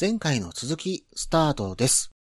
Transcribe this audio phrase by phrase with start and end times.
[0.00, 2.12] 前回の続き、スタートです。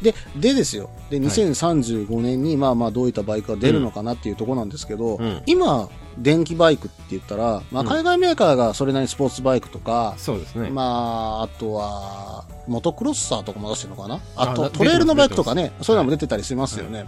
[0.00, 0.90] で、でですよ。
[1.10, 5.88] で、2035年に、まあまあどういったバイクが出るのかなっていうところなんですけど、うん今、
[6.18, 10.70] 電気バイクって言ったら、まあうん海外メーカーがそれなりにスポーツバイクとか、そうですね。
[10.70, 14.20] まあ、あとは、モトクロッサーとかも出してるのかな？
[14.36, 17.06] あと、トレイルのバイクとかね、そういうのも出てたりしますよね。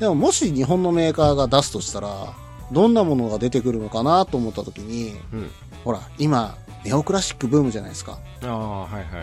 [0.00, 2.32] でも、もし日本のメーカーが出すとしたら、
[2.72, 5.50] どんなものが出てくるのかなと思った時に、うん。
[5.84, 8.18] ほら、今、ネオクラシックブームじゃないですか。
[8.42, 9.22] ああ、はいはいは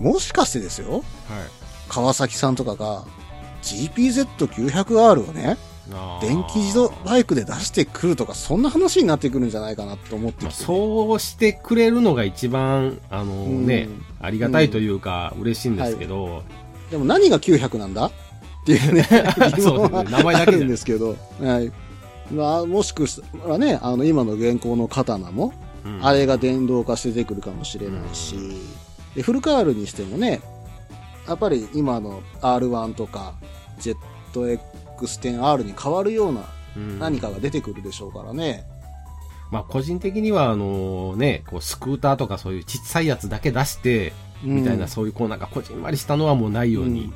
[0.00, 0.02] い。
[0.02, 1.02] もしかしてですよ、はい。
[1.88, 3.04] 川崎さんとかが、
[3.62, 5.56] GPZ900R をね、
[6.20, 13.88] 電気自動バイクで出してくるとか、そんな話になってくるんじゃないかなと思ってまあそうしてくれるのが一番、あのうんね、
[14.20, 16.42] ありがたいというか、嬉しいんですけど、
[16.90, 18.06] でも何が900なんだ？
[18.06, 18.12] っ
[18.66, 19.06] ていうね、
[19.58, 21.72] そうね名前だけあるんですけど、はい。
[22.30, 23.06] まあ、もしく
[23.46, 25.52] はね、あの、今の現行の刀も、
[25.84, 26.06] うん。
[26.06, 28.36] あれが電動化して出てくるかもしれないし、
[29.14, 30.40] でフルカールにしてもね、
[31.26, 33.34] やっぱり今の R1 とか、
[33.80, 36.44] ZX10R に変わるような
[36.76, 36.98] うん。
[36.98, 38.64] 何かが出てくるでしょうからね。
[39.50, 47.12] まあ個人的には、あのね、こうスクーターとかそういうちっさいやつだけ出して、みたいな、うんそういうこうなんかこじんまりしたのはもうないように、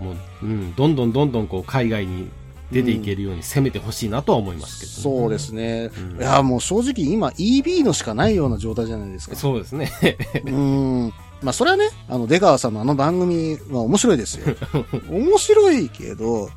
[0.00, 2.30] もう、うん、どんどんどんどんこう海外に
[2.70, 5.90] 出ていけるように攻めてほしいなとは思いますけど、そうですね。
[5.96, 9.36] うんいや、もう正直今 EB のしかないような状態じゃないですか。
[9.36, 9.90] そうですね。
[10.44, 11.12] うん。
[11.42, 14.54] まあ、それはね、あの、出川さんのあの番組は面白いですよ。
[15.08, 16.50] 面白いけど、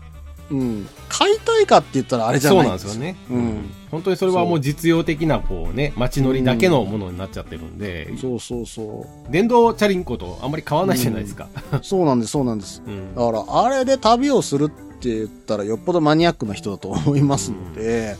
[0.49, 0.87] うん。
[1.07, 3.15] 買いたいかって言ったらあれじゃそうないなんですよね。
[3.29, 3.69] うん。
[3.89, 11.47] 本当にそれはもう実用的な、こうね、街乗りだけのものになっちゃってるんで、そうそうそ電動チャリンコとあんまり変わらないじゃないですか。
[11.73, 11.79] う。
[11.83, 12.81] そうなんです、そうなんです。
[12.85, 13.15] うん。
[13.15, 18.15] だから、あれで旅をするって言ったらよっぽどマニアックな人だと思いますので、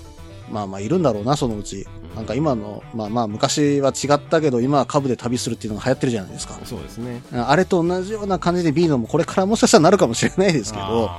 [0.52, 1.88] まあまあいるんだろうな、そのうち。
[2.16, 6.60] なんか今の、まあまあ昔は違ったけど、今は株で旅するっていうのが流行ってるじゃないですか。
[6.66, 7.22] そうですね。
[7.32, 11.10] あれと同じような感じで B のもこれからもしかしたらなるかもしれないですけど、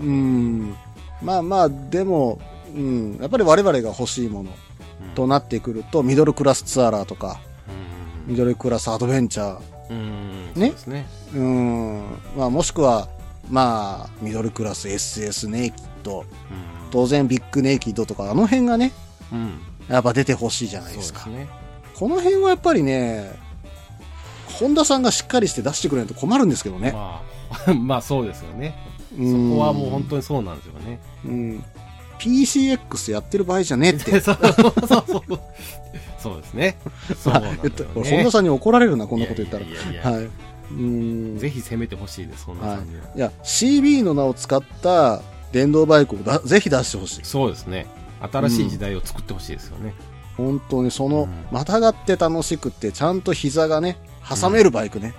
[0.00, 0.74] うん。
[1.22, 2.40] まあまあ、でも、
[2.74, 4.50] うん、やっぱり我々が欲しいもの
[5.14, 7.38] となってくると、ミドルクラスツアラーとか、
[8.26, 9.60] ミドルクラスアドベンチャー、
[9.90, 9.96] うん。
[10.56, 10.60] うん。
[10.60, 10.66] ね？
[10.66, 11.06] そうですね。
[11.36, 12.02] うん、
[12.36, 13.08] まあもしくは、
[13.50, 16.24] まあ、ミドルクラス SS ネイキッド、
[16.90, 18.92] 当然ビッグネイキッドとか、あの辺がね、
[19.32, 19.38] うん。
[19.38, 19.60] うん。
[19.88, 21.48] やっぱ出てほしいじゃないそうですすね。
[21.94, 23.32] この辺はやっぱりね、
[24.46, 26.92] ホンダさんがしっかりして出してくれないと困るんですけどね。
[26.92, 27.22] ま
[27.66, 28.74] あ、 まあそうですよね。
[29.10, 31.00] そそこはもう本当にそうなんですよね。
[31.24, 31.64] うん。
[32.18, 34.20] PCX やってる場合じゃねえって。
[34.20, 35.40] そうそうそう。
[36.18, 36.76] そうですね。
[37.18, 40.30] そうですよ俺、本田さんに怒られるな、こんなこと言ったらいやいやいやはい。
[40.76, 40.82] う
[41.36, 41.38] ん。
[41.38, 43.02] ぜひ攻めてほしいです、本田さんには。
[43.14, 45.20] いや、CB の名を使った
[45.52, 47.20] 電動バイクをだぜひ出してほしい。
[47.24, 47.86] そうですね。
[48.20, 49.94] 新しい時代を作ってほしいですよね。
[50.36, 55.14] 本当にその、うんまたがって楽しくって、ちゃんと膝がね、挟めるバイクね。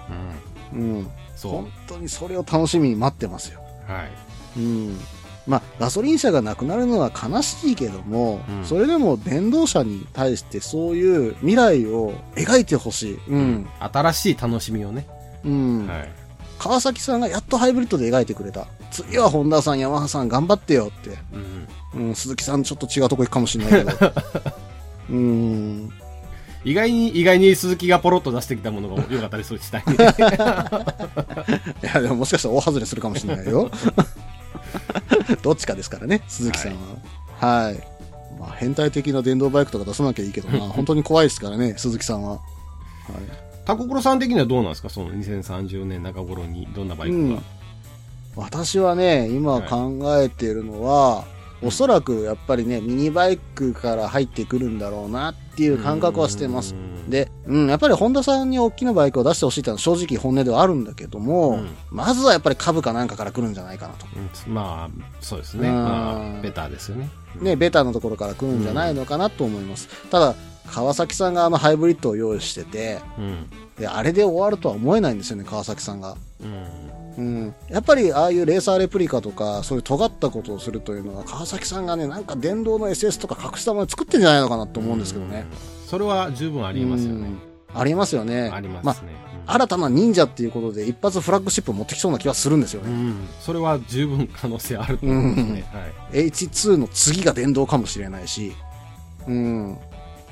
[0.74, 0.80] うん。
[0.80, 1.08] うん。
[1.36, 1.72] そう本。
[1.88, 3.60] 当にそれを楽しみに待ってますよ。
[3.88, 4.12] はい。
[4.58, 4.98] うん。
[5.46, 13.20] まあ、ガソリン車がなくなるのは悲しいけども、うんそれでも電動車に対してそういう未来を描いてほしい。
[13.28, 13.68] うん。
[13.80, 15.06] 新しい楽しみをね。
[15.46, 15.88] うん。
[15.88, 16.12] はい。
[16.60, 18.68] 川崎さんがやっとハイブリッドで描いてくれた。
[18.92, 21.18] 次はホンダさん、ヤマハさん頑張ってよって。
[21.94, 22.08] うん。
[22.08, 24.14] うん、鈴木さんちょっと違うとこ行くかもしれないけど。
[25.10, 25.92] うん。
[26.64, 29.84] 意外に、意外に鈴木がポロッと出してきたものが良かったりするしたい。
[31.84, 33.70] いや、でももしかしたら大外れするかもしれないよ。
[35.44, 36.72] どっちかですからね、鈴木さん
[37.42, 37.58] は。
[37.66, 37.76] はい。
[38.40, 42.32] まあ、変態的な電動バイクとか出さなきゃいいけどな、本当に怖いですからね、鈴木さんは。
[42.32, 42.42] はい。
[43.66, 44.90] タコクロさん的にはどうなんですか？
[44.90, 47.42] その2030年中頃にどんなバイクが？
[48.36, 51.26] 私はね、今考えているのは、
[51.62, 56.74] おそらくやっぱりね、ミニバイクから入ってくるんだろうなっていう感覚はしてます。
[56.74, 64.08] うん、で、うん、やっぱりホンダさんに大きなバイクを出してほしいっていうのは正直本音ではあるんだけども、うんまずはやっぱり株かなんかから来るんじゃないかなと。
[64.48, 65.70] うんまあ、そうですね。
[65.70, 67.10] うんまあ、ベターですよね。
[67.40, 69.88] ね、ベターなところから来るんじゃないのかなと思います。
[70.10, 70.36] ただ、
[70.72, 73.50] 川崎さんがあのハイブリッドを用意してて、うん。
[73.78, 76.16] で、あれで終わるとは思えないんですよね、川崎さんが。
[76.42, 77.16] うん。
[77.18, 77.56] うん。
[77.70, 85.46] やっぱりああいうレーサーレプリカとか、そういう尖ったことをするというのは、川崎さんがね、なんか電動の SS とか隠したもの作ってんじゃないのかなと思うんですけどね。
[85.52, 85.88] うん。
[85.88, 87.28] それは十分ありますよね。
[87.28, 87.80] うん。
[87.80, 88.50] ありますよね。
[88.54, 89.00] ありますまね。
[89.28, 92.92] うんあ、新たな忍者っていうことで一発フラッグシップを持ってきそうな気はするんですよね。
[92.92, 93.28] うん。
[93.40, 95.66] それは十分可能性あると思いますね。
[96.12, 96.28] はい。
[96.28, 98.54] H2 の次が電動かもしれないし、
[99.28, 99.78] うん。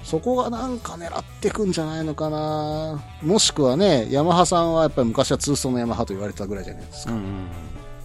[0.04, 3.02] そこがなんか狙ってくんじゃないのかな。
[3.22, 7.14] もしくはね、ヤマハさんはやっぱり昔はツーストのヤマハと言われてたぐらいじゃないですか。
[7.14, 7.48] うん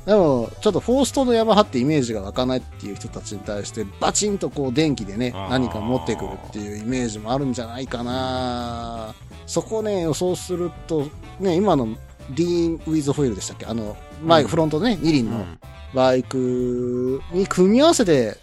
[0.06, 9.16] でも、ちょっとフォーストのヤマハってイメージが湧かないっていう人たちに対して、バチンとこう電気でね何か持ってくるっていうイメージもあるんじゃないかな。
[9.48, 11.08] そこをね、予想すると、
[11.40, 11.88] ね、今の
[12.30, 13.66] ディーン・ウィズ・ホイールでしたっけ？
[13.66, 14.48] あの、前、うん。
[14.48, 15.58] フロントね、二輪のうん。
[15.92, 18.36] バイクに組み合わせて、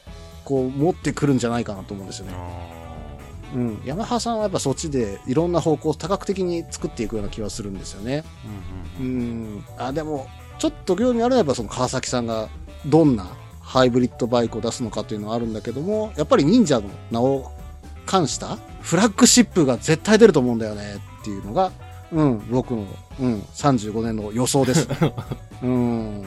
[0.43, 2.33] こう、持ってくるんじゃないかなと思うんですよね。
[3.53, 3.81] あうん。
[3.85, 8.23] ヤマハさんはやっぱそっちでいろんな方向を多角的に作っていくような気はするんですよね。
[8.99, 9.65] ーうんうんうん。
[9.77, 10.27] あ、でも、
[10.59, 12.49] ちょっと興味あるのはやっぱその川崎さんが
[12.85, 13.27] どんな
[13.61, 17.51] ハイブリッドバイクを出すのかっていうのはあるんだけども、やっぱり忍者の名を
[18.05, 21.71] 冠したフラッグシップが絶対出ると思うんだよねっていうのが、
[22.11, 22.85] うん、僕の、
[23.19, 24.87] うん、35年の予想です。
[25.63, 26.23] うん。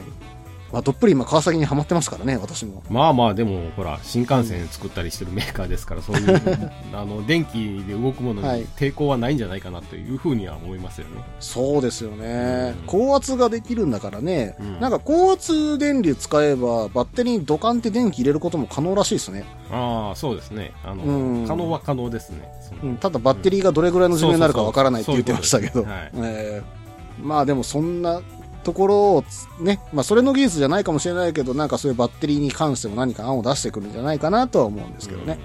[0.71, 2.83] まあ、どっぷり今川崎にはまってますからね、私も。
[2.89, 6.41] まあまあでもほら新幹線作ったりしてるメーカーですからそういう
[6.93, 11.23] あの電気で動くものはいに抵抗はないんじゃないかなというふうには思いますよね。
[11.39, 12.75] そうですよね。
[12.79, 14.55] うん高圧ができるんだからね。
[14.59, 19.45] うんなんか高圧電流使えば、バッテリーにドカンって電気入れることも可能らしいですね。
[19.71, 22.51] ああそうですねあの、うん可能は可能ですね。
[22.99, 25.85] ただバッテリーがどれぐらいの寿命になるかわからないって言ってましたけど。
[27.21, 28.21] まあでもそんな
[28.67, 35.39] ところをつね、まあそれの技術じゃないかもしれないけど、なんかそういうバッテリーに関しても何か案を出してくるんじゃないかなとは思うんですけどね。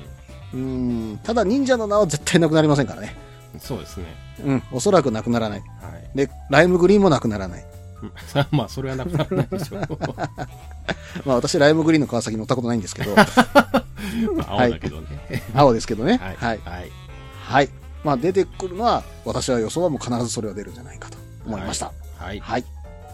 [0.52, 3.14] うん、ただ忍者の名は絶対なくなりませんからね。
[3.26, 4.06] うんそうですね。
[4.44, 5.60] うん、おそらくなくならない。
[5.60, 5.66] は
[6.14, 6.16] い。
[6.16, 7.64] で、ライムグリーンもなくならない。
[8.02, 9.80] う んまあそれはなくならないでしょう。
[11.24, 13.14] まあ私ライムグリーンの川崎乗ったことないんですけど、
[14.48, 15.42] 青だけどね。
[15.54, 16.16] 青ですけどね。
[16.16, 16.36] はい。
[16.36, 16.60] はい。
[16.64, 16.90] はい。
[17.44, 17.68] はい。
[18.02, 21.92] まあ出てくるのは、私は予想はもう必ずそれは出るんじゃないかと思いました。
[22.18, 22.40] はい。
[22.40, 22.64] はい。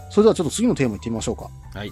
[0.09, 1.49] それではちょっと次のテーマいってみましょうか。
[1.73, 1.91] はい。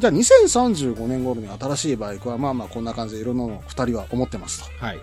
[0.00, 4.84] じゃあ2035年頃に新しいバイクはまあまあこんな感じでいろんなのを二人は思ってますと。
[4.84, 4.98] はい。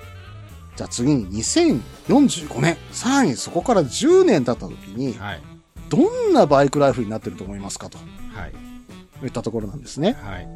[0.75, 5.41] じゃあ次に2045年、さらにそこから10年経った時に、はい。
[5.89, 8.03] どんなバイクライフになってると思いますかとは
[8.47, 9.25] い。
[9.25, 10.17] いったところなんですね。
[10.21, 10.47] はい。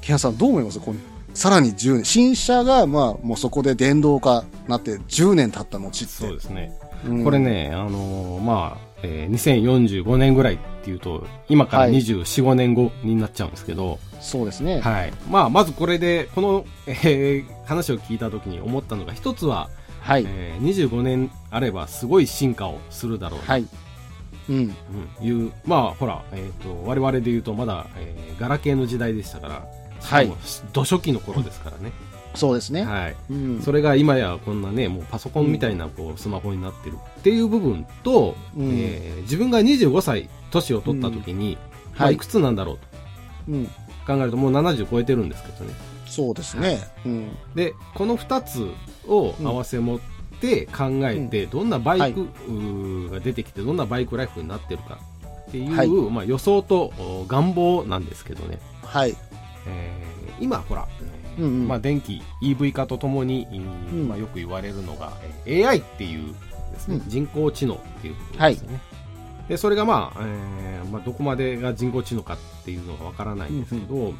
[0.00, 0.80] ケンさんどう思います？
[0.80, 0.98] この
[1.34, 2.04] さらに10年。
[2.04, 6.04] 新車がまあもうそこで電動化なって10年経った後って。
[6.06, 6.72] そうですね。
[7.06, 7.38] うんこれ。
[7.38, 14.80] ね、あのーまあ、えー2045年ぐらいっていうと、今からはい24、5年後になっちゃうんですけど、そうですね。
[14.80, 15.12] はい。
[15.30, 19.68] まあ、まずこれで、この、えー話を聞いたときに思ったのが、一つは、
[20.00, 20.24] はい。
[20.26, 23.66] えー25年あればすごい進化をするだろうなはい。
[24.48, 24.56] うん。
[24.56, 29.54] うんいう、まあ、ほら、えっ、と、我々で言うとまだ、えーガラケーの時代でしたから、
[30.00, 30.28] はいし
[30.60, 31.92] かも土初期の頃ですからね。
[32.34, 32.84] そうですね。
[32.84, 33.16] はい。
[33.30, 33.60] うん。
[33.62, 41.58] それが今やこんなね、もうパソコンみたいなこうスマホになってるっていう部分と、うんえー自分が25歳年を取った時に、
[41.96, 42.78] まあ、はいいくつなんだろ
[43.46, 43.66] ううん。
[43.66, 43.72] と
[44.06, 45.74] 考えるともう70超えてるんですけどね。
[46.06, 46.78] そうですね。
[47.04, 47.28] うん。
[47.54, 48.70] で、この2つ
[49.06, 50.00] を合わせ持っ
[50.40, 52.26] て考えて、どんなバイク、
[53.10, 54.98] が出てきて、どんなバイクライフになってるか
[55.48, 58.58] っていう、はいまあ、予想とお願望なんですけどね。
[58.82, 59.14] はい。
[59.66, 60.08] えー
[60.40, 60.86] 今、ほら、
[61.36, 63.46] えーうんうんまあ、電気 EV 化とともに、
[63.92, 65.12] うんまあ、よく言われるのが、
[65.44, 66.34] えー AI っていう
[66.70, 67.08] ですね、うん。
[67.08, 68.80] 人工知能っていうことですよね。
[69.48, 74.12] でそれが、まあえーまあ、どこまでが人工知能かっていうのがわからないんですけど、えー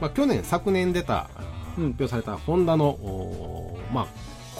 [0.00, 1.30] まあ、去年、昨年出た、
[1.76, 4.06] 発表されたホンダの、まあ、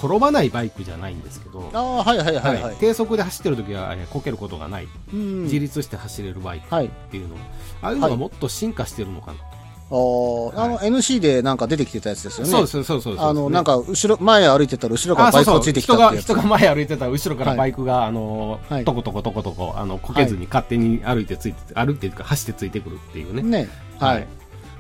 [0.02, 2.75] 転ばないバイクじゃないんですけど、ああ、はいはいはいははい。
[2.75, 2.76] い。
[2.79, 5.43] 低速で走ってる時は、えーこけることがない、うん。
[5.43, 6.87] 自立して走れるバイクはい。
[6.87, 7.37] っていうの、
[7.82, 9.38] ああいうのがもっと進化してるのかな
[9.88, 10.52] と。
[10.56, 12.50] あの、NC でなんか出てきてたやつですよね。
[12.50, 13.17] そうです、そうですそう。
[13.19, 15.31] あの、なんか、後ろ、前歩いてたら後ろから。
[15.31, 16.24] バイクがついてきた人が、ってやつ。
[16.24, 23.43] 人が前歩いてたら後ろからはいバイクが、あのはい、とことことことこ、あの、こけずに勝手に歩いてついて、歩いていうか走ってついてくるっていうね。
[23.43, 23.69] ね。
[23.98, 24.27] はい。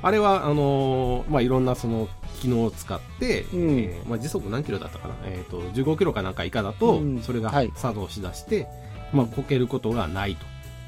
[0.00, 2.08] あれは、あのーまあ、いろんなその、
[2.40, 8.66] 機能を使って、うんえーまあ、時速何キロだったかなえっ、と、15キロかなんか以下だと、うんそれがはい作動しだして、
[9.12, 10.36] まあ、こけることがない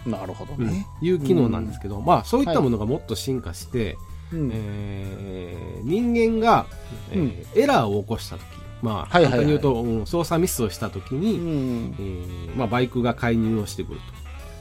[0.05, 0.87] と、なるほどうんね。
[1.03, 3.97] いう機能なんですけど、まあ、そういったものがもっと進化して、
[4.33, 6.67] うんえー人間が、
[7.11, 8.45] えーエラーを起こしたとき、
[8.83, 11.95] まあ、簡単に言うと、うん操作ミスをしたときうに、ん。
[11.99, 14.05] えーまあ、バイクが介入をしてくると。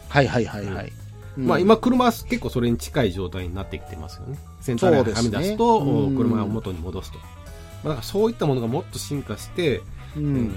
[0.09, 0.93] はいはいはいはい。
[1.37, 4.37] うんまあ、、今、車は結構それに近い状態になってきてますよね。
[4.61, 7.17] センターラインがはみ出すと、すねうん車を元に戻すと。
[7.19, 9.83] まあ、だからそういったものがもっと進化して、う
[10.17, 10.23] えん。
[10.47, 10.51] ー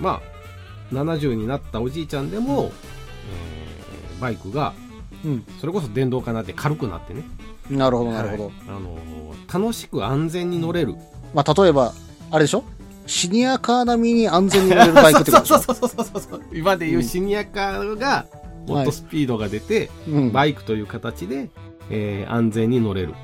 [0.00, 0.20] ま
[0.90, 2.72] あ、70になったおじいちゃんでも、
[3.32, 4.74] えーバイクが、
[5.24, 5.44] うん。
[5.60, 7.22] それこそ電動化になって軽くなってね。
[7.70, 8.44] なるほどなるほど。
[8.46, 9.08] はいあのー
[9.50, 10.94] 楽しく安全に乗れる。
[11.32, 11.94] まあ、例えば、
[12.30, 12.64] あれでしょ？
[13.06, 16.42] シニアカー並みに安全に乗れるバイクってこと そうそうそうそうそう。
[16.52, 18.26] 今でいうシニアカーが、
[18.66, 20.32] もっとスピードが出て、うん。
[20.32, 21.48] バイクという形で、
[21.88, 23.14] えー安全に乗れる。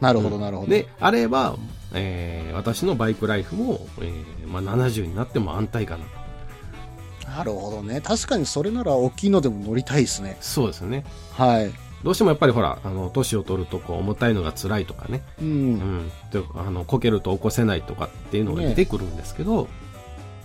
[0.00, 0.70] なるほどなるほど。
[0.70, 1.54] で、あれば、
[1.94, 7.36] えー私のバイクライフも、えーまあ、70になっても安泰かな。
[7.36, 8.00] なるほどね。
[8.00, 10.36] 確かにそれなら大きいのでも乗りたいですね。
[10.40, 11.04] そうですね。
[11.36, 11.70] はい。
[12.04, 15.44] どうしてもやっぱりほら、あの、年を取るとこう重たいのが辛いとかね、う。
[15.44, 19.68] うんん、であの、こけると起こせないとかっていうのが出てくるんですけど、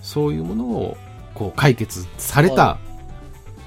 [0.02, 0.96] そういうものを、
[1.34, 2.78] こう、解決された、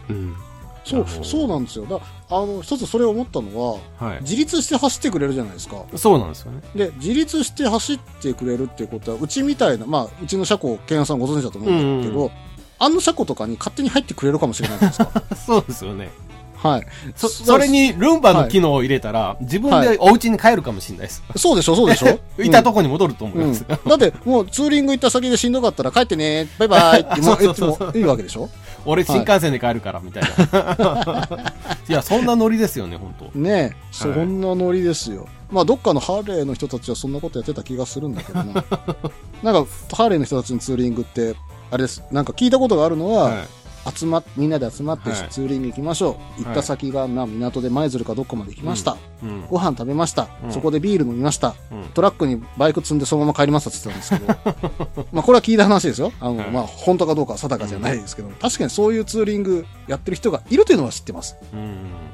[0.10, 0.36] うん。
[0.84, 1.86] そうそうなんですよ。
[1.86, 4.22] だあの、一つそれを思ったのは、はい。
[4.22, 5.84] 自立して走ってくれるじゃないですか。
[5.96, 6.62] そうなんですよね。
[6.75, 12.32] で、自立して走ってくれるっていうことは、うちみたいな、まあ、うちの車庫、ケンヤさんご存知だと思うんだけど、うん
[12.79, 15.24] あの車庫とかに勝手に入ってくれるかもしれないじゃないですか。
[15.46, 16.12] そうですよね。
[16.58, 16.88] はい。
[17.16, 21.24] そ、それにルンバの機能を入れたら、自分でお家に帰るかもしれないです。
[21.36, 23.66] そうでしょ、そうでしょ いたとこに戻ると思いうんます。
[23.68, 28.50] だって、もうツーリング行った先でしんどかったら帰ってね、バイバイってもう言ってもいいわけでしょ？
[28.86, 31.30] 俺新幹線で帰るから、みたいな。
[31.90, 35.28] いや、そんなノリですよね、本当ねえ、そんなノリですよ。
[35.52, 38.54] まあ、どっかのハーレーの人たちはそんなことやってた気がするんだけどな。
[39.44, 41.36] なんか、ハーレーの人たちのツーリングって、
[41.72, 42.04] あれです。
[42.12, 43.48] なんか聞いたことがあるのは、はい。
[43.94, 46.44] 集まっ、みんなで集まってはいツーリング行きましょう。
[46.44, 48.98] 行った先が、な、港で舞鶴かどっかまで行きました。
[49.24, 49.46] うん。
[49.48, 51.56] ご飯食べました、うんそこでビール飲みました。
[51.72, 56.12] うんトラックにバイク積んでそのまま帰りましたって言ってたんですけど、 まあこれは聞いた話ですよ。
[56.20, 61.36] あの、はいまあ本当かどうかは定かじゃないですけど、確かにそういうツーリングやってる人がいるというのは知ってます。
[61.53, 61.56] う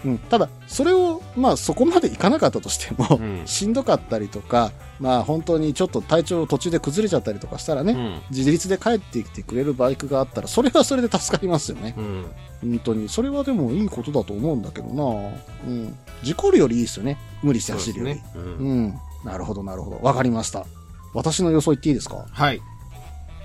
[0.07, 0.11] ん。
[0.11, 0.17] うん。
[0.17, 4.71] ただ、それを、まあそこまでいかなかったとしても、うんしんどかったりとか、
[5.03, 8.21] まあ本当にちょっと体調途中で崩れちゃったりとかしたらね、うん。
[8.31, 11.93] 自立で帰ってきてくれるバイクがあったら、それはそれで助かりますよね。
[11.97, 12.25] うん。
[12.61, 13.09] 本当に。
[13.09, 15.29] それはでもいいことだと思うんだけどな
[15.67, 15.97] うん。
[16.23, 17.17] 事故るよりいいですよね。
[17.41, 18.15] 無理して走るより。
[18.15, 18.25] ね。
[18.33, 18.93] うんうん。
[19.25, 19.99] なるほど、なるほど。
[20.01, 20.65] わかりました。
[21.13, 22.25] 私の予想言っていいですか？
[22.31, 22.61] はい。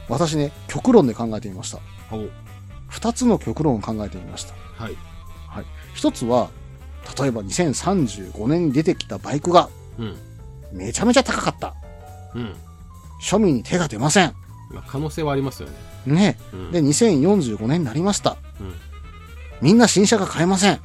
[0.08, 1.80] 私ね、極論で考えてみました。
[2.12, 2.28] お
[2.86, 4.54] 二つの極論を考えてみました。
[4.80, 4.96] はい。
[5.48, 5.64] はい。
[5.94, 6.50] 一つは、
[7.20, 10.16] 例えば2035年に出てきたバイクがうん。
[10.72, 11.74] めちゃめちゃ高かった。
[12.34, 12.54] うん。
[13.22, 14.32] 庶民に手が出ません。
[14.70, 15.74] まあ、可能性はありますよね。
[16.14, 16.38] ね。
[16.52, 16.70] うん。
[16.72, 18.36] で、2045年になりました。
[18.60, 18.74] うん。
[19.60, 20.74] みんな新車が買えません。
[20.74, 20.80] うん。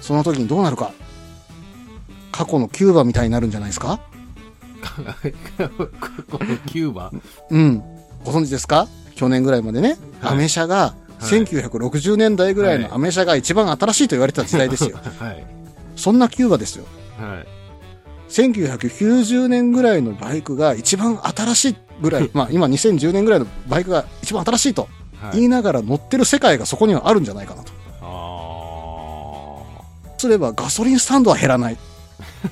[0.00, 0.92] その時にどうなるか。
[2.32, 4.00] 過去のキューバみたいになるんじゃないですか？
[4.84, 7.10] このキューバ？
[7.50, 7.82] うん。
[8.24, 8.88] ご存知ですか？
[9.14, 14.98] 去年ぐらいまでね、はいアメ車が、はい1960年代ぐらいのアメ車が一番新しいと言われてた時代ですよ。
[15.18, 15.46] はい。
[15.96, 16.84] そんなキューバですよ。
[17.18, 17.46] はい。
[18.34, 24.88] 1990年ぐらいのバイクが一番新しいぐらい、まあ今2010年ぐらいのバイクが一番新しいと
[25.20, 25.36] はい。
[25.36, 27.72] 言いながら乗ってる世界がそこにはあるんじゃないかなと。
[28.02, 29.62] あ
[30.18, 31.76] すればガソリンスタンドは減らない。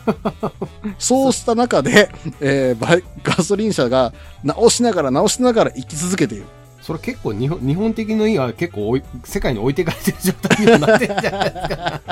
[0.99, 2.11] そうした中で、
[2.41, 4.13] えーバイガソリン車が
[4.45, 6.45] 直しながら直しながら生き続けている。
[6.45, 6.47] ー
[6.83, 12.03] それ結構日本、日本的の意は結構世界に置いていかれてる状態にはなってるんじゃないですか。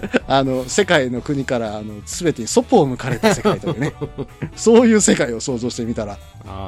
[0.26, 3.92] あの、世界の国から、あの、すべてにそっぽを向かれた世界というね。
[4.56, 6.18] そういう世界を想像してみたら、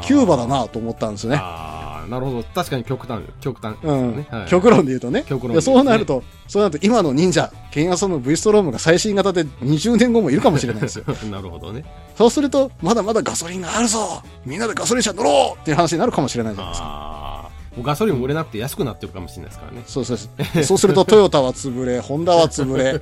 [0.03, 1.39] キューバだなと思ったんですよね。
[1.41, 2.45] ああ、なるほど。
[2.55, 4.27] 確かに極端、極端ですうん。
[4.31, 5.25] はい極論で言うとね。
[5.27, 11.05] 極論でいやそうなると、そうなると今の忍者、ケンヤソンの V ストロームが最新型で20年後もいるかもしれないですよ。
[11.31, 11.85] なるほどね。
[12.17, 17.24] そうすると、まだまだガソリンがあるぞみんなでガソリン車乗ろうっていう話になるかもしれないじゃないですか。
[17.75, 17.79] ああ。
[17.79, 19.83] もうガソリンも売れなくて安くなってるかもしれないですからね。
[19.87, 20.79] そうそうそう。
[20.79, 23.01] するとトヨタは潰れ、ホンダは潰れ、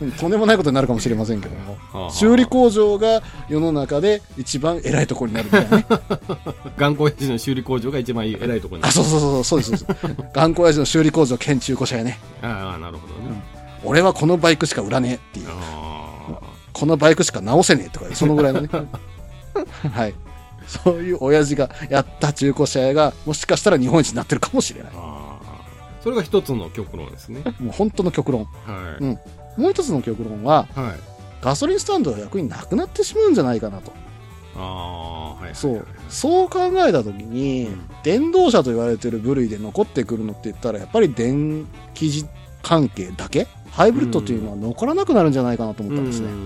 [0.00, 1.76] うんとんでもないことになるかもしれませんけども。
[1.92, 5.86] はあ修理工場が世の中で一番偉いところになるみたいなね。
[6.78, 9.86] 頑固親父の修理工場が一番偉いところにあ、そうそうそう、そうそうです。
[10.32, 12.18] 頑固親父の修理工場兼中古車やね。
[12.40, 13.42] ああ、なるほどね。
[13.84, 15.46] 俺はこのバイクしか売らねえっていう。
[15.50, 16.38] あ
[16.72, 18.68] このバイクしか直せねえとか、そのぐらいのね。
[19.92, 20.14] はい。
[20.70, 24.92] そういう親父がやった中古車屋が、もしかしたら日本一になってるかもしれない。
[26.02, 27.42] それが一つの極論ですね。
[27.58, 28.44] もう本当の極論。
[28.44, 29.04] はい。
[29.04, 29.18] うん
[29.56, 30.94] もう一つの極論は、はい。
[31.42, 33.92] ガソリンスタンドが役になくなってしまうんじゃないかなと。
[34.56, 35.54] ああ、はい。
[35.54, 35.86] そう。
[36.08, 42.24] そう考えたときに、うん電動車と言われてる部類で残ってくるのって言ったら、やっぱり電気
[42.62, 46.26] 関係だけハイブリッドっていうのは残らなくなるんじゃないかなと思ったんですね。
[46.26, 46.36] うんう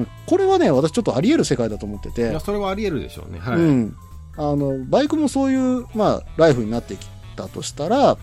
[0.00, 3.40] んこれはね、私ちょっとあり得る世界だと思ってていや、、それはあり得るでしょうね。
[3.40, 3.56] はい。
[3.56, 3.96] うん。
[4.36, 8.18] あの、バイクもそういう、まあ、ライフになってきたとしたら、はい。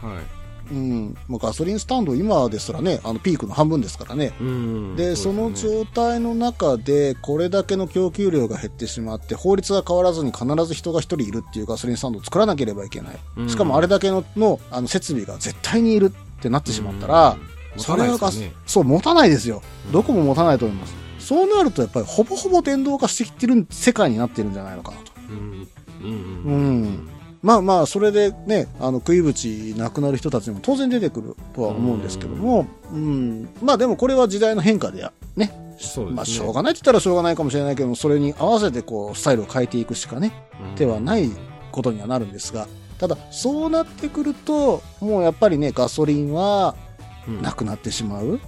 [0.72, 4.34] うん、もうガソリンスタンド今ですらね、あの、ピークの半分ですからね。
[4.40, 13.20] うんで、その状態の中で、これだけの供給量が減ってしまって、法律が変わらずに必ず人が一人いるっていうガソリンスタンドを作らなければいけない。
[13.38, 19.62] うんしかもあれだけののあの設備が絶対にいるってなってしまったら、うん、それはガス、持たないですよねそう、持たないですよ。
[19.88, 20.94] うんどこも持たないと思います。
[21.20, 25.12] そうなると、やっぱりほぼほぼ電動化してきてる世界になってるんじゃないのかなと。
[25.30, 25.68] うん。
[26.02, 26.10] うん。
[26.10, 27.10] ううんん。
[27.42, 33.50] まあまあ、それでね、あの、食いぶち亡くなる人たちも当然出てくるとは思うんですけども、うん。
[33.62, 35.48] まあでもこれは時代の変化でや、ね。
[35.48, 35.68] ね。
[36.12, 40.32] まあ、しょうがないって言ったらしょうがないかもしれないけども、それに合わせてこう、スタイルを変えていくしかね、
[40.76, 41.30] 手はない
[41.72, 42.68] ことにはなるんですが、
[43.00, 46.87] ただ、そうなってくると、もうやっぱりね、ガソリンは、うん
[47.42, 48.40] なくなってしまう、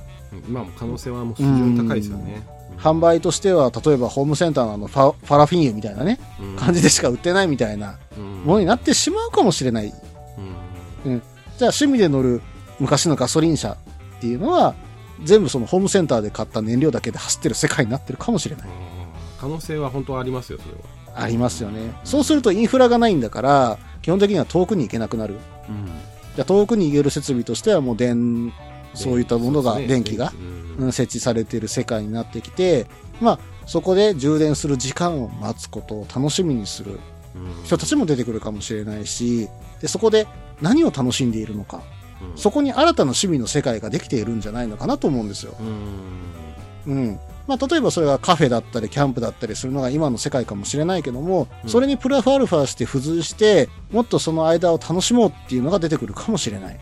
[0.48, 2.44] 今も可能性はもう非常に高いですよね。
[2.78, 9.94] 販売としては、例えばホームセンターのあのファファラフィン油みたいなね、うん感じでしか売ってないみたいなうんものになってしまうかもしれない。
[11.06, 11.22] うん
[11.58, 12.42] じゃあ趣味で乗る
[12.80, 14.76] 昔のガソリン車っていうのは、
[15.24, 18.68] 全部そのホームセンターで買った燃料だけで走ってる世界になってるかもしれない。
[19.40, 21.22] 可能性は本当はありますよ、それは。
[21.22, 21.94] ありますよね。
[22.06, 25.36] そうするとインフラがないんだから、基本的には遠くに行けなくなる。
[25.68, 25.88] うん
[26.36, 28.54] じゃあ遠くに行ける設備としてはもう電、
[28.94, 30.34] そういったものが、電気が、
[30.92, 32.88] 設置されている世界になってきて、
[33.22, 37.00] まあ、そこで充電する時間を待つことを楽しみにする。
[37.36, 37.64] うん。
[37.64, 39.48] 人たちも出てくるかもしれないし、
[39.82, 40.28] で、そこで
[40.62, 41.84] 何を楽しんでいるのか、
[42.22, 42.38] うん。
[42.38, 45.56] そこに新たな趣味の世界ができているんじゃないのかなと思うんですよ。
[45.60, 46.94] うん。
[46.94, 47.20] うん。
[47.48, 56.80] まあ、例えばそれがカフェだったり、キャンプだったりするのが今の世界かもしれないけども、うんそれにプラスアルファして付随して、もっとその間を楽しもうっていうのが出てくるかもしれない。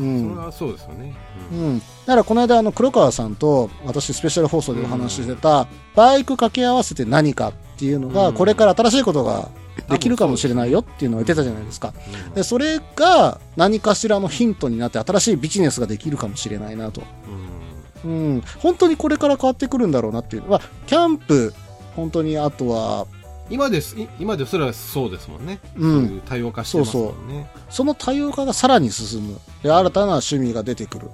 [0.00, 1.14] うんそれはそうですよね。
[1.52, 1.78] ううんん。
[1.78, 9.48] だからこの間あの黒川さんと私スペシャル放送でお話ししてた、バイク掛け合わせて何かっていうのが、うんこれから新しいことが
[9.88, 11.92] できるかもしれないよっていうのを言ってたじゃないですか。
[12.34, 17.02] で、それが何かしらのヒントになって新しいビジネスができるかもしれないなと。
[17.28, 17.50] うん
[18.04, 18.42] うん。
[18.58, 20.44] 本当にこれから変わってくるんだろうなっていう。
[20.48, 21.52] まあ、キャンプ、
[21.96, 23.06] 本当にあとは、
[23.50, 25.58] 今です、い今でそれはそうですもんね。
[25.76, 27.50] うんそういう多様化してますもんね。
[27.68, 29.38] その多様化がさらに進む。
[29.62, 31.10] で、新たな趣味が出てくる。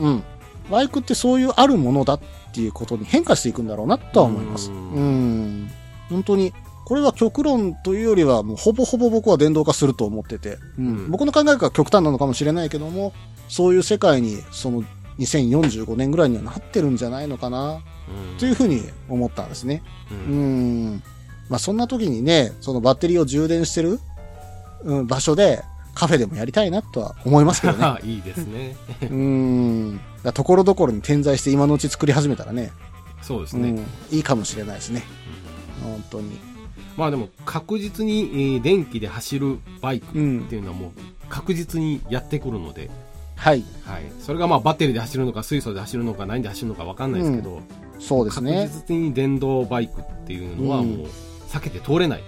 [0.00, 0.22] うんうん。
[0.70, 2.20] バイクってそういうあるものだっ
[2.52, 4.70] ていうことに変化していくんだろうなとは思います。
[4.70, 5.70] ううんん。
[6.10, 6.52] 本当に、
[6.84, 13.12] これは極論というよりは、もうほぼほぼ僕は電動化すると思ってて、うんうん僕の考えが極端なのかもしれないけども、
[13.48, 14.82] そういう世界に、その
[15.18, 19.82] 2045年ぐらいにはなってるんじゃないのかな、うんというふうに思ったんですね。
[20.10, 21.02] ううんん。
[21.50, 24.00] まあそんな時にね、そのバッテリーを充電してる、
[24.84, 25.62] うん、場所で
[25.94, 27.98] カフェでもやりたいなとは思いますけどね。
[28.08, 28.76] いいですね。
[29.10, 30.00] うん。
[30.32, 32.70] ところどころに点在して今のうち作り始めたらね、
[33.20, 33.70] そうですね。
[33.70, 35.02] うん、いいかもしれないですね。
[35.84, 36.38] うん本当に。
[36.96, 40.90] まあでも確実に、えー電気で走るバイクうんっていうのはもう
[41.28, 42.90] 確実にやってくるので、
[43.34, 43.64] はい。
[43.84, 47.60] はい、それがまあバッテリーで走るのか水素で走るのか何で走るのか分かんないですけど、
[47.98, 48.68] そうですね。
[48.68, 51.06] 確実に電動バイクっていうのはもう
[51.50, 52.22] 避けて通れない、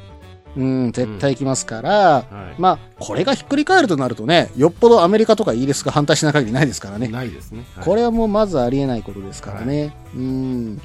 [0.57, 2.61] うん、絶対来ますから、はい。
[2.61, 7.09] まあ、これがひっくり返るとなるとね、よっぽどアメリカとかイギリスが反対しない限りないですからね。
[7.09, 7.85] ないですね、はい。
[7.85, 9.95] これはもうまずありえないことですからね。
[10.15, 10.81] うん。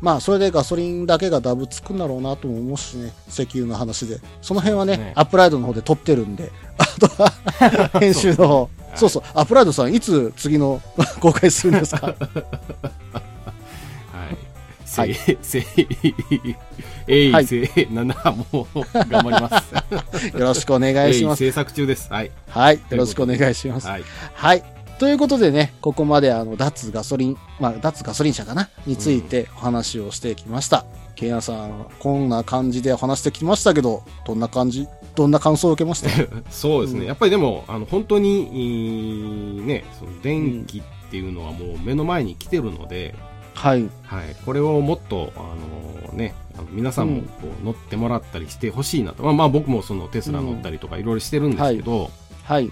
[0.00, 4.20] まあ、それでガソリンだけがダブつくんだろうなとも思うしね、石油の話で。
[4.42, 5.12] その辺はね、ね。
[5.16, 7.32] アップライドの方で撮ってるんで、あとは、
[7.98, 8.70] 編集の方。
[8.94, 9.08] そう。
[9.08, 10.80] そう、アップライドさん、いつ次の
[11.18, 12.06] 公開するんですか？
[12.06, 12.16] はい
[14.88, 15.64] せはいい、せい、
[17.06, 17.94] えい、はいせい、7、
[18.52, 19.74] もう、頑張ります。
[20.36, 21.40] よろしくお願いします。
[21.40, 22.10] 制作中です。
[22.10, 22.30] はい。
[22.48, 23.86] はい、よろしくお願いします。
[23.86, 24.04] はい。
[24.34, 24.64] はい。
[24.98, 28.70] ということでね、ここまであの、脱ガソリン、まあ、脱ガソリン車かな？
[28.86, 30.86] についてお話をしてきました。
[31.14, 36.08] ケイヤさん、こんな感じで話してきましたけど、どんな感じ、どんな感想を受けました？
[36.50, 37.00] そうですね。
[37.00, 43.14] うんやっぱりでも、あの、本当に、えーね、その電気っていうのはもう目の前に来てるので、
[43.58, 43.88] はい。
[44.04, 44.36] はい。
[44.44, 45.40] これをもっと、あ
[46.10, 49.24] のね、あの皆さんもこう乗ってもらったりしてほしいなと。
[49.24, 52.10] まあまあ僕もそのテスラ乗ったりとかいろいろしてるんですけど、
[52.44, 52.70] はい。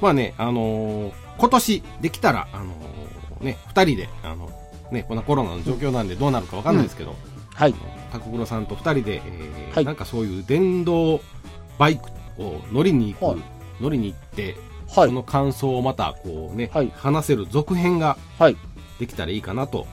[0.00, 4.50] まあね、あのー今年できたら、あのーね、二人で、あの、
[4.92, 7.16] ね、こんなコロナの状況なんでどうなるかわかんないですけど、
[7.54, 7.74] はい。
[8.12, 11.20] タクさんと二人で、えーはいなんかそういう電動
[11.78, 12.08] バイク
[12.42, 13.42] を乗りに行く、はい
[13.80, 14.56] 乗りに行って、
[14.88, 15.12] はいそ。
[15.12, 18.56] の感想をまたこうね、はい話せる続編がはい。
[19.00, 19.86] できたらいいかなと。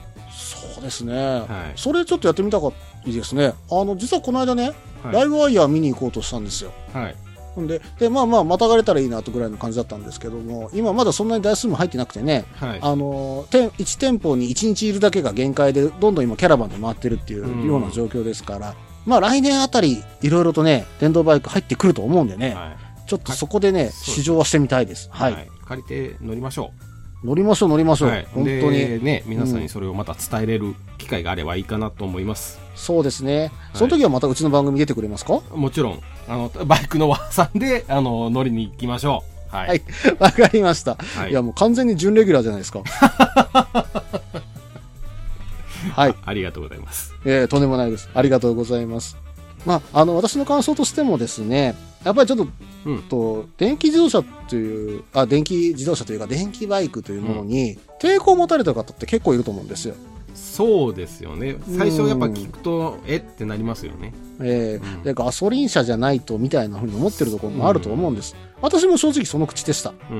[0.82, 1.14] ですね。
[1.14, 2.72] はいそれちょっとやってみたかっ
[3.04, 3.54] たですね。
[3.70, 5.14] あの、実はこの間ね、はい。
[5.14, 6.72] ライブワイヤー見に行こうとしたんですよ。
[6.92, 7.60] はい。
[7.60, 12.78] んで、で、まあまあ、またがれたらいいなとぐらいの感じだったんですけども、今まだそんなに台数も入ってなくてね、はい。
[12.80, 23.08] あの、店1店舗に1日いるだけが限界で、どんどん今キャラバンで回ってるっていうような状況ですから、まあ来年あたり、いろいろとね、電動バイク入ってくると思うんでね、はい。
[23.08, 25.08] ちょっとそこでね、試乗はしてみたいです。
[25.10, 25.48] はい。
[25.66, 26.72] 借りて乗りましょ
[27.24, 28.06] 乗りましょう、乗りましう。
[28.06, 28.10] ょう。
[28.10, 28.26] はい。
[28.32, 28.78] 本当に。
[28.78, 32.58] でね、皆さんにそれをまた伝えれる機会があればいいかなと思います。
[32.74, 33.52] そうですね。
[33.74, 35.40] その時はまたうちの番組出てくれますか？
[35.54, 39.54] もちろん、あの、バイクの和さんで、あの、乗りに行きましょう。
[39.56, 39.68] はい。
[39.68, 39.82] はい
[40.18, 40.96] わかりました。
[40.96, 42.82] はいいや、もう完全に準レギュラーじゃないですか。
[45.94, 46.14] はい。
[46.24, 47.14] ありがとうございます。
[47.24, 48.08] えー、とんでもないです。
[48.14, 49.16] ありがとうございます。
[49.64, 52.48] まあ、あの、私の感想としてもですね、やっぱりちょっと、
[52.84, 59.94] うんと、電気自動車という、あ、電気自動車というか、電気バイクというものに、抵抗を持たれた方って結構いると思うんですよ。
[60.34, 61.56] そうですよね。
[61.78, 63.16] 最初やっぱ聞くと、え？
[63.16, 64.12] ってなりますよね。
[64.40, 68.34] えーうんで、ガソリン車じゃないと、みたいなふうに思ってるところもあると思うんです。
[68.60, 69.92] 私も正直その口でした。
[70.10, 70.14] う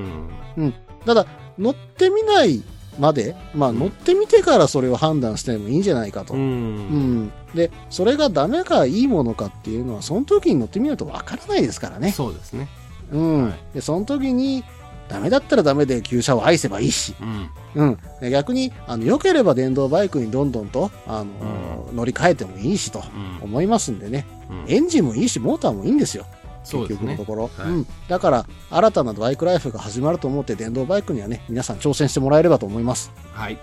[0.64, 0.74] ん。
[1.04, 1.26] ただ、
[1.58, 2.62] 乗ってみない
[2.98, 6.34] まで、まあ乗ってみてからそれを判断してもいいんじゃないかと。
[6.34, 6.36] う。
[6.36, 7.32] うんん。
[7.54, 12.12] で、それがダメかいいものかっていうのは、その時に乗ってみないとわからないですからね。
[12.12, 12.68] そうですね。
[13.12, 13.44] うん。
[13.44, 14.64] はいで、その時に、
[15.08, 17.50] ダメだったらダメで旧車を愛せばいいし、うん。
[17.74, 17.98] うん。
[18.20, 23.02] で逆に、あの、良ければ電動バイクにどんどんと、あの、乗り換えてもいいしと
[23.40, 23.44] うん。
[23.44, 24.26] 思いますんでね。
[24.50, 26.24] うんエンジンもいいし、モーターもいいんですよ。
[26.64, 27.24] 結局のと。
[27.24, 27.50] ころ。
[27.56, 27.86] はいうん。
[28.08, 33.10] だから、新たなバイクライフが始まると思って、電動バイクにはね、皆さん挑戦してもらえればと思います。
[33.32, 33.58] はい。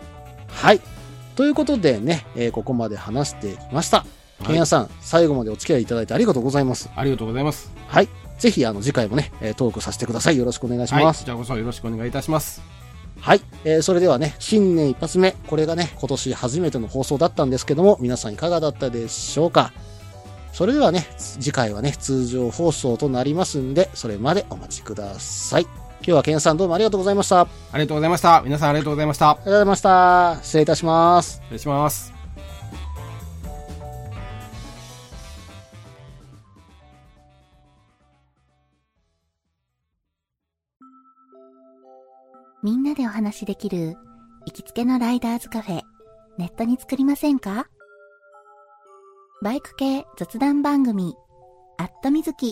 [0.47, 0.81] はい。
[1.35, 4.05] ということでね、えーここまで話してきました。
[4.45, 6.89] ケンヤさん、最後までお付き合いいただいてありがとうございます。
[6.95, 7.71] ありがとうございます。
[7.87, 8.07] はい。
[8.37, 10.37] ぜひ、あの、次回もね、えートークさせてください。
[10.37, 11.01] よろしくお願いしはい。
[11.01, 11.23] こます。
[11.23, 12.61] ちらこそよろしくお願いいたします。
[13.21, 13.41] はい。
[13.65, 15.31] えーそれではね、新年一発目。
[15.47, 19.71] これがね、今年初めての放送だったんですけども、皆さんいかがだったでしょうか？
[20.51, 25.63] それではね、次回はね、通常放送となりますんで、それまでお待ちください。
[25.63, 27.41] 今日はケンさんどうもありがとうございました。
[27.41, 28.41] ありありがとうございました。
[28.43, 29.25] 皆さんありがとうございました。
[29.27, 30.39] がとうございました。
[30.41, 31.41] 失礼いたします。
[31.43, 32.13] 失礼します。
[42.61, 43.95] みんなでお話しできる
[44.45, 45.81] 行きつけのライダーズカフェ、
[46.37, 47.67] ネットに作りませんか？
[49.41, 51.15] バイク系雑談番組、
[51.77, 52.51] アットみずき。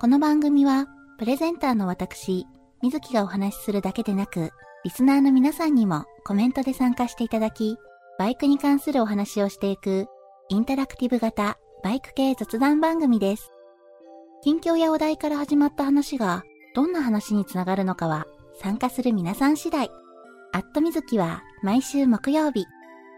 [0.00, 0.86] この番組は、
[1.18, 2.46] プレゼンターの私、
[2.80, 4.52] みずきがお話しするだけでなく、
[4.84, 7.76] リスナーの皆さんにもコメントで参加していただき、
[8.20, 10.06] バイクに関するお話をしていく、
[10.48, 13.50] インタラクティブ型バイク系雑談番組です。
[14.44, 18.28] 近況やお題から始まった話が、どんな話につながるのかは
[18.62, 19.90] 参加する皆さん次第。
[20.52, 22.64] アットみずきは毎週木曜日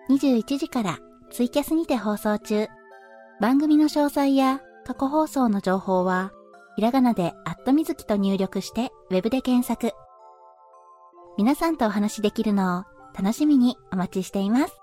[0.09, 1.01] 21時から
[1.37, 2.66] ツイキャスにて放送中。
[3.42, 6.33] 番組の詳細や過去放送の情報は
[6.77, 9.94] ひらがなでアットみずきと入力してウェブで検索。
[11.37, 14.79] 皆さんとお話しできるのを楽しみにお待ちしています。